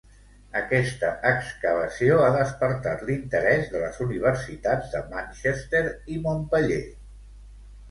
[0.59, 5.85] Aquesta excavació ha despertat l'interès de les universitats de Manchester
[6.17, 6.83] i Montpeller.